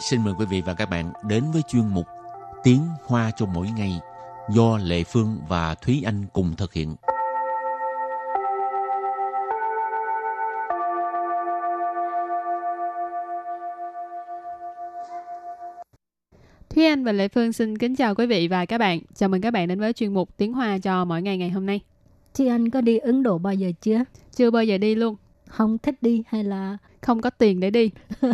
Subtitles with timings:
[0.00, 2.06] xin mời quý vị và các bạn đến với chuyên mục
[2.62, 4.00] Tiếng Hoa cho mỗi ngày
[4.50, 6.96] do Lệ Phương và Thúy Anh cùng thực hiện.
[16.70, 19.00] Thúy Anh và Lệ Phương xin kính chào quý vị và các bạn.
[19.14, 21.66] Chào mừng các bạn đến với chuyên mục Tiếng Hoa cho mỗi ngày ngày hôm
[21.66, 21.80] nay.
[22.34, 24.04] Thúy Anh có đi Ấn Độ bao giờ chưa?
[24.36, 25.16] Chưa bao giờ đi luôn.
[25.46, 27.90] Không thích đi hay là Không có tiền để đi.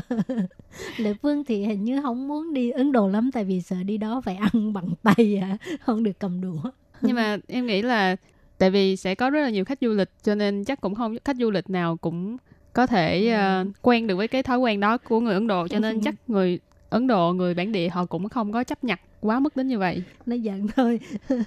[0.96, 3.98] Lệ Phương thì hình như không muốn đi Ấn Độ lắm tại vì sợ đi
[3.98, 6.70] đó phải ăn bằng tay à, không được cầm đũa.
[7.00, 8.16] Nhưng mà em nghĩ là
[8.58, 11.16] tại vì sẽ có rất là nhiều khách du lịch cho nên chắc cũng không
[11.24, 12.36] khách du lịch nào cũng
[12.72, 15.78] có thể uh, quen được với cái thói quen đó của người Ấn Độ cho
[15.78, 16.58] nên chắc người
[16.90, 19.78] Ấn Độ người bản địa họ cũng không có chấp nhặt quá mức đến như
[19.78, 20.02] vậy.
[20.26, 21.00] Nói giận thôi.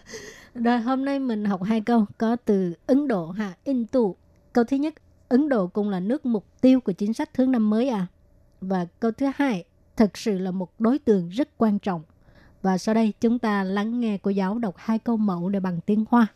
[0.55, 4.15] Rồi hôm nay mình học hai câu có từ Ấn Độ ha, Intu.
[4.53, 4.93] Câu thứ nhất,
[5.28, 8.06] Ấn Độ cũng là nước mục tiêu của chính sách hướng năm mới à.
[8.60, 9.64] Và câu thứ hai,
[9.96, 12.02] thật sự là một đối tượng rất quan trọng.
[12.62, 15.80] Và sau đây chúng ta lắng nghe cô giáo đọc hai câu mẫu để bằng
[15.86, 16.26] tiếng Hoa.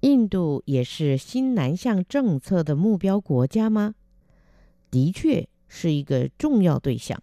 [0.00, 3.94] 印度也是新南向政策的目标国家吗？
[4.90, 7.22] 的确是一个重要对象。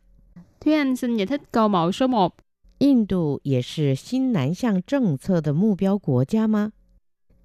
[0.62, 2.32] Thúy Anh xin giải thích câu mẫu số 1.
[2.80, 6.72] 印度也是新南向政策的目标国家吗？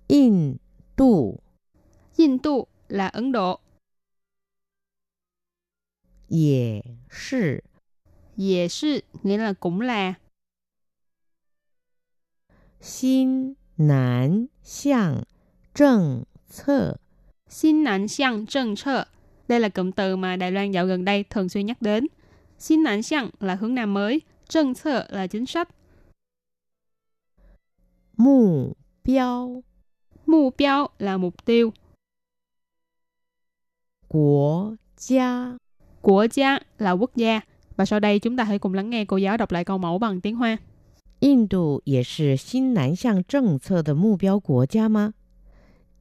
[0.07, 0.59] 印
[0.97, 1.41] 度
[2.17, 3.61] 印度 là Ấn Độ,
[6.29, 7.63] 也是
[8.37, 10.15] Dệ sư nghĩa là cũng là
[12.81, 15.27] 新南向
[15.73, 16.99] 政策
[17.49, 19.05] Xin nản xiang trân trơ.
[19.49, 22.07] Đây là cụm từ mà Đài Loan dạo gần đây thường xuyên nhắc đến.
[22.59, 25.69] Xin nản xiang là hướng Nam mới, trân trơ là chính sách,
[28.17, 29.63] 目标
[30.27, 31.73] mục tiêu là mục tiêu,
[34.09, 35.57] 国家
[36.03, 37.41] quốc gia là quốc gia.
[37.77, 39.99] Và sau đây chúng ta hãy cùng lắng nghe cô giáo đọc lại câu mẫu
[39.99, 40.59] bằng tiếng Hoa.
[41.21, 45.15] 印度也是新南向政策的目标国家吗？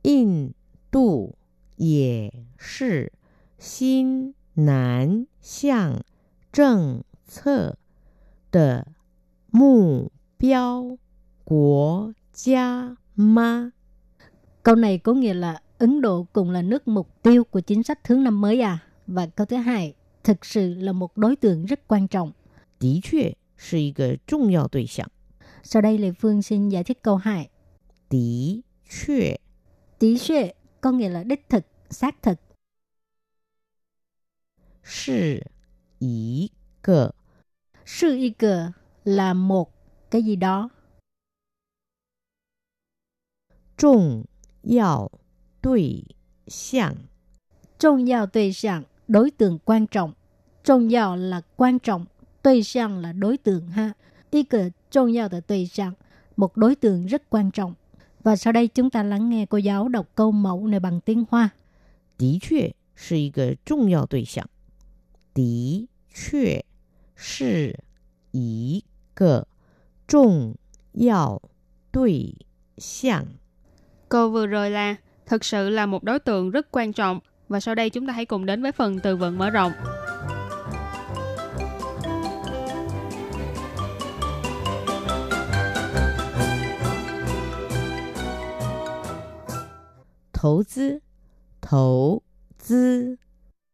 [0.01, 0.53] 印
[0.91, 1.35] 度
[1.77, 3.13] 也是
[3.57, 6.03] 新南向
[6.51, 7.77] 政策
[8.51, 8.87] 的
[9.49, 10.97] 目标
[11.45, 13.71] 国家吗？
[14.61, 18.04] Câu này có nghĩa là Ấn Độ cũng là nước mục tiêu của chính sách
[18.04, 18.78] thứ năm mới à?
[19.06, 19.94] Và câu thứ hai,
[20.24, 22.32] thực sự là một đối tượng rất quan trọng.
[22.80, 23.32] Đí chuyện,
[23.72, 24.86] là một đối tượng
[25.62, 27.48] Sau đây Lê Phương xin giải thích câu 2.
[28.10, 29.40] Đí chuyện.
[30.00, 32.38] Đí chuyện có nghĩa là đích thực, xác thực.
[34.84, 35.40] Sì
[35.98, 36.50] ý
[36.82, 37.10] cờ.
[37.86, 38.70] Sì ý cờ
[39.04, 39.72] là một
[40.10, 40.68] cái gì đó.
[43.76, 44.24] Trọng
[44.62, 45.10] yếu
[45.61, 46.03] 对
[46.47, 46.95] 象。
[47.79, 50.13] Trong giao đối象, đối tượng quan trọng.
[50.63, 52.05] Trong giao là quan trọng,
[52.43, 53.93] đối象là đối tượng ha.
[54.31, 55.93] Y cờ trong giao là đối象,
[56.37, 57.73] một đối tượng rất quan trọng.
[58.23, 61.25] Và sau đây chúng ta lắng nghe cô giáo đọc câu mẫu này bằng tiếng
[61.29, 61.49] Hoa.
[62.17, 64.47] 的确是一个重要对象。
[65.33, 66.63] 的确
[67.15, 67.79] 是
[68.31, 68.83] 一
[69.13, 69.47] 个
[70.07, 70.55] 重
[70.93, 71.41] 要
[71.91, 72.35] 对
[72.77, 73.25] 象。
[74.09, 74.95] Câu vừa rồi là
[75.27, 77.19] thực sự là một đối tượng rất quan trọng.
[77.49, 79.71] Và sau đây chúng ta hãy cùng đến với phần từ vựng mở rộng.
[90.33, 90.99] 投资，
[91.61, 92.21] 投
[92.59, 93.17] 资，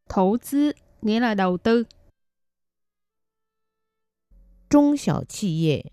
[0.08, 1.86] Thủ tư nghĩa là đầu tư.
[4.70, 5.92] 中小企业，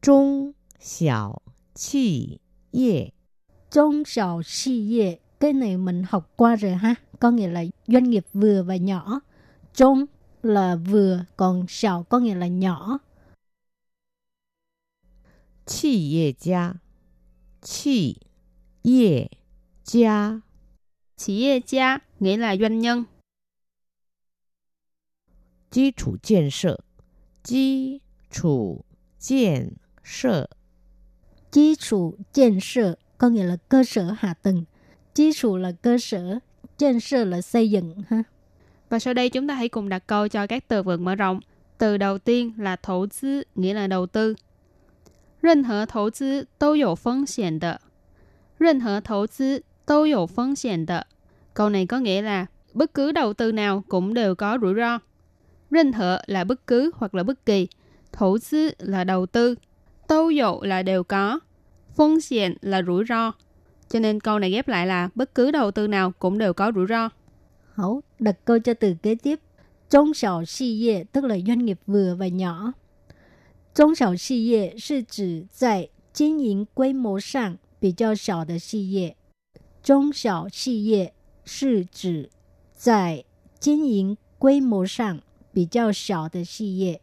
[0.00, 1.42] 中小
[1.74, 3.12] 企业，
[3.73, 6.95] trung sầu si nghiệp Cái này mình học qua rồi ha.
[7.19, 9.21] Có nghĩa là doanh nghiệp vừa và nhỏ.
[9.73, 10.05] Trung
[10.43, 12.99] là vừa, còn sầu có nghĩa là nhỏ.
[15.65, 16.73] Chi ye gia.
[17.61, 18.15] Chi
[18.83, 19.27] ye
[19.85, 20.39] gia.
[21.17, 23.03] Chi ye gia nghĩa là doanh nhân.
[25.71, 26.77] Chí chủ kiến sở.
[27.43, 27.99] Chí
[28.31, 28.81] chủ
[29.27, 30.47] kiến sở.
[31.51, 34.64] Chí chủ kiến sở có nghĩa là cơ sở hạ tầng.
[35.14, 36.38] Chí trụ là cơ sở,
[36.78, 38.22] 建设là xây dựng ha.
[38.88, 41.40] Và sau đây chúng ta hãy cùng đặt câu cho các từ vựng mở rộng.
[41.78, 44.34] Từ đầu tiên là投资 nghĩa là đầu tư.
[45.40, 47.80] 任何投资都有风险的。
[48.58, 51.06] 任何投资都有风险的。
[51.54, 54.98] Câu này có nghĩa là bất cứ đầu tư nào cũng đều có rủi ro.
[55.70, 57.68] 任何 là bất cứ hoặc là bất kỳ.
[58.12, 59.54] Thủ tư là đầu tư.
[60.08, 61.40] Tô dụ là đều có.
[61.96, 63.32] Phong xiển là rủi ro.
[63.88, 66.72] Cho nên câu này ghép lại là bất cứ đầu tư nào cũng đều có
[66.74, 67.08] rủi ro.
[67.74, 69.40] Hảo, đặt câu cho từ kế tiếp.
[69.90, 72.72] Trung小企业 tức là doanh nghiệp vừa và nhỏ.
[73.74, 79.16] Trung 小企业是指在经营规模上比较小的企业。
[79.82, 81.14] 中小企业
[81.44, 82.28] 是指
[82.74, 83.24] 在
[83.58, 85.20] 经营规模上
[85.52, 87.00] 比较小的企业.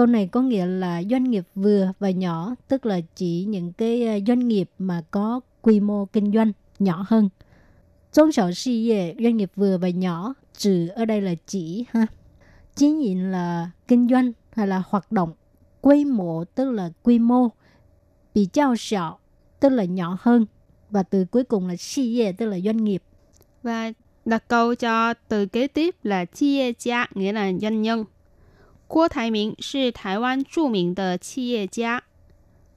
[0.00, 4.06] Câu này có nghĩa là doanh nghiệp vừa và nhỏ, tức là chỉ những cái
[4.06, 7.28] ờ, doanh nghiệp mà có quy mô kinh doanh nhỏ hơn.
[8.12, 8.72] Trong sở sự
[9.22, 12.06] doanh nghiệp vừa và nhỏ, trừ ở đây là chỉ ha.
[12.74, 15.32] Chỉ nhìn là kinh doanh hay là hoạt động.
[15.80, 17.48] Quy mô tức là quy mô.
[18.34, 19.18] Bị trao sọ
[19.60, 20.46] tức là nhỏ hơn.
[20.90, 22.02] Và từ cuối cùng là sự
[22.38, 23.02] tức là doanh nghiệp.
[23.62, 23.92] Và
[24.24, 28.04] đặt câu cho từ kế tiếp là chia gia nghĩa là doanh nhân
[28.89, 32.03] 郭台铭是台湾着名的企业家。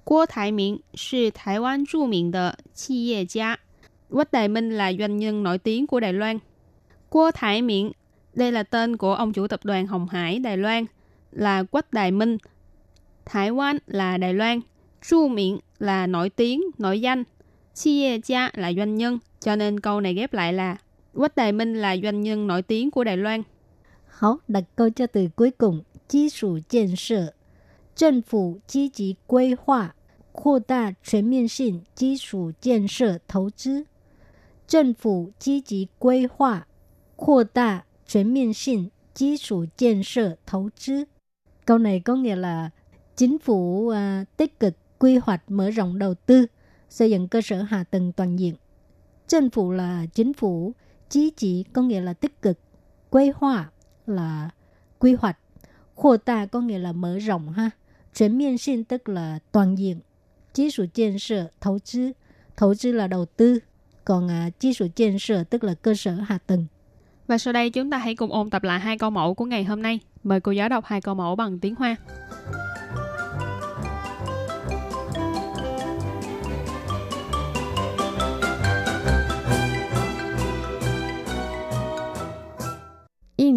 [0.04, 3.58] 郭台铭是台湾着名的企业家。
[4.10, 6.38] Quách Đại Minh là doanh nhân nổi tiếng của Đài Loan.
[7.10, 7.92] 郭Thái Miễn,
[8.34, 10.84] đây là tên của ông chủ tập đoàn Hồng Hải Đài Loan,
[11.32, 12.38] là Quách Đại Minh.
[13.24, 14.60] Thái Quan là Đài Loan.
[15.08, 17.24] Chu Miễn là nổi tiếng, nổi danh.
[17.74, 20.76] Chi Ye Gia là doanh nhân, cho nên câu này ghép lại là
[21.14, 23.42] Quách Đại Minh là doanh nhân nổi tiếng của Đài Loan.
[24.08, 25.82] Hảo, đặt câu cho từ cuối cùng.
[26.08, 27.34] Chí础建设
[27.94, 29.94] 政府积极规划
[30.32, 33.86] 扩大全面性基础建设投资。
[34.68, 36.66] 政府积极规划
[37.16, 41.06] 扩大全面性基础建设投资.
[41.64, 42.70] Câu này có nghĩa là
[43.16, 43.96] chính phủ uh,
[44.36, 46.46] tích cực quy hoạch mở rộng đầu tư,
[46.88, 48.54] xây dựng cơ sở hạ tầng toàn diện.
[49.26, 50.72] Chính phủ là chính phủ,
[51.08, 52.58] chí chỉ có nghĩa là tích cực,
[53.10, 53.72] quy hoạch
[54.06, 54.50] là
[54.98, 55.38] quy hoạch,
[55.96, 57.70] khô ta có nghĩa là mở rộng ha.
[58.14, 60.00] 全面性 tức là toàn diện.
[60.54, 62.12] Chí số建设,投资,
[62.56, 63.58] 投资 là đầu tư,
[64.04, 66.66] còn à, chi số建设tức là cơ sở hạ tầng.
[67.26, 69.64] Và sau đây chúng ta hãy cùng ôn tập lại hai câu mẫu của ngày
[69.64, 70.00] hôm nay.
[70.24, 71.96] Mời cô giáo đọc hai câu mẫu bằng tiếng Hoa.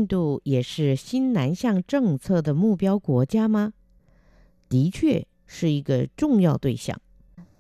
[0.06, 3.74] Ấn Độ 也是新南向政策的目标国家吗？
[4.70, 7.02] 的确是一个重要对象。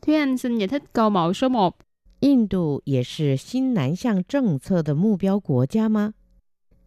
[0.01, 1.73] Thúy Anh xin giải thích câu mẫu số 1.
[2.19, 6.13] 印度也是新南向政策的目标国家吗？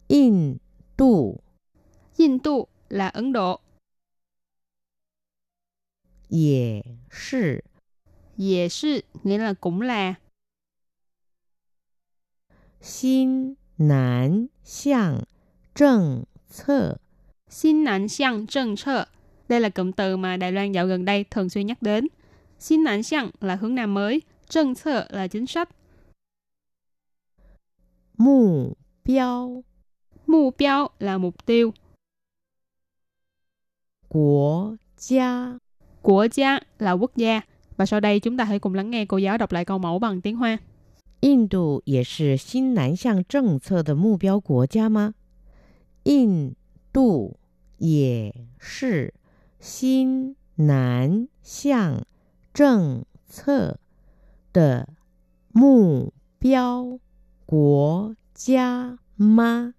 [0.07, 0.57] 印
[0.95, 1.43] 度
[2.15, 3.59] 印度 là Ấn Độ,
[6.29, 7.65] 也是
[8.37, 10.15] Dệ sư nghĩa là cũng là
[12.79, 15.27] 新南向
[15.79, 16.97] 政策
[17.49, 19.05] Xin nạnh xiang trân trơ.
[19.49, 22.07] Đây là cụm từ mà Đài Loan dạo gần đây thường xuyên nhắc đến.
[22.59, 25.69] Xin nạnh xiang là hướng Nam mới, trân trơ là chính sách,
[28.17, 29.61] 目标
[30.27, 31.73] mục tiêu là mục tiêu,
[34.07, 35.57] 国家
[36.01, 37.41] quốc gia là quốc gia.
[37.77, 39.99] Và sau đây chúng ta hãy cùng lắng nghe cô giáo đọc lại câu mẫu
[39.99, 40.59] bằng tiếng Hoa.
[41.21, 45.13] 印度也是新南向政策的目标国家吗？
[46.03, 46.55] 印
[46.93, 47.37] 度
[47.77, 49.13] 也是
[49.59, 52.05] 新南向
[52.53, 53.79] 政策
[54.53, 54.87] 的
[55.51, 56.99] 目标
[57.45, 59.73] 国家吗？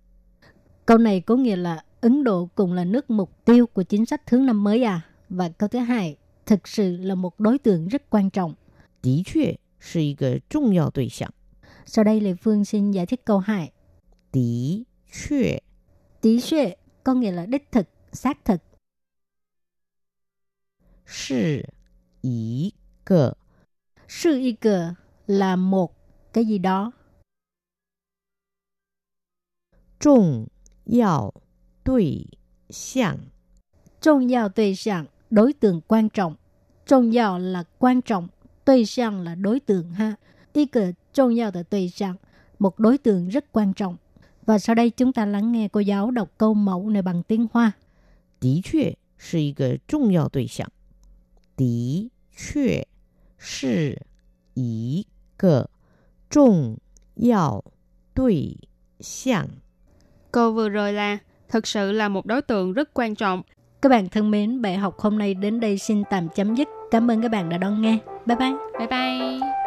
[0.84, 4.30] Câu này có nghĩa là Ấn Độ cũng là nước mục tiêu của chính sách
[4.30, 5.06] hướng năm mới à?
[5.28, 6.16] Và câu thứ hai,
[6.46, 8.54] thực sự là một đối tượng rất quan trọng.
[9.02, 11.30] 的确是一个重要对象。
[11.84, 13.72] Sau đây Lê Phương xin giải thích câu 2.
[14.32, 15.62] 的确
[16.21, 18.61] Tí xuệ có nghĩa là đích thực, xác thực.
[21.05, 21.61] Sì
[22.21, 22.71] ý
[23.05, 23.33] cờ
[24.07, 24.93] Sì ý cờ
[25.27, 25.95] là một
[26.33, 26.91] cái gì đó.
[29.99, 30.45] Trọng
[30.85, 31.31] yếu
[31.85, 32.25] đối tượng
[34.01, 36.35] Trọng yếu đối tượng, đối tượng quan trọng.
[36.85, 38.27] Trọng yếu là quan trọng,
[38.65, 40.15] đối tượng là đối tượng ha.
[40.53, 41.63] Ý cờ trọng yếu đối
[41.99, 42.15] tượng,
[42.59, 43.97] một đối tượng rất quan trọng.
[44.46, 47.46] Và sau đây chúng ta lắng nghe cô giáo đọc câu mẫu này bằng tiếng
[47.52, 47.72] Hoa.
[48.40, 50.70] 的确是一个重要对象。
[51.56, 52.86] 的确
[53.38, 54.02] 是
[54.54, 55.70] 一个
[56.28, 56.76] 重
[57.14, 57.64] 要
[58.14, 58.68] 对
[59.00, 59.48] 象。
[60.32, 63.42] Câu vừa rồi là thực sự là một đối tượng rất quan trọng.
[63.82, 66.68] Các bạn thân mến, bài học hôm nay đến đây xin tạm chấm dứt.
[66.90, 67.98] Cảm ơn các bạn đã đón nghe.
[68.26, 68.52] Bye bye.
[68.78, 69.59] Bye bye!